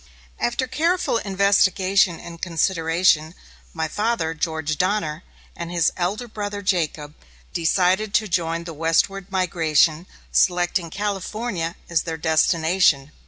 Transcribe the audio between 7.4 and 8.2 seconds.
decided